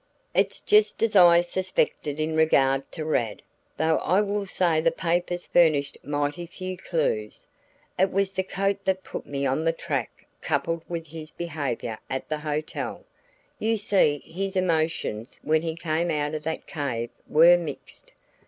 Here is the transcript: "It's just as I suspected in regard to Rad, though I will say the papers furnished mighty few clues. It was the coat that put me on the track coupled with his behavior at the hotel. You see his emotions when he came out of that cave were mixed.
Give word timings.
"It's 0.33 0.61
just 0.61 1.03
as 1.03 1.15
I 1.15 1.41
suspected 1.41 2.19
in 2.19 2.35
regard 2.35 2.91
to 2.93 3.05
Rad, 3.05 3.43
though 3.77 3.97
I 3.99 4.19
will 4.21 4.47
say 4.47 4.81
the 4.81 4.89
papers 4.91 5.45
furnished 5.45 5.95
mighty 6.03 6.47
few 6.47 6.75
clues. 6.75 7.45
It 7.99 8.11
was 8.11 8.31
the 8.31 8.41
coat 8.41 8.83
that 8.85 9.03
put 9.03 9.27
me 9.27 9.45
on 9.45 9.63
the 9.63 9.71
track 9.73 10.25
coupled 10.41 10.81
with 10.89 11.05
his 11.05 11.29
behavior 11.29 11.99
at 12.09 12.27
the 12.29 12.39
hotel. 12.39 13.03
You 13.59 13.77
see 13.77 14.23
his 14.25 14.55
emotions 14.55 15.39
when 15.43 15.61
he 15.61 15.75
came 15.75 16.09
out 16.09 16.33
of 16.33 16.41
that 16.45 16.65
cave 16.65 17.11
were 17.27 17.55
mixed. 17.55 18.11